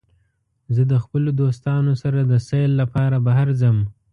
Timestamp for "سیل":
2.49-2.71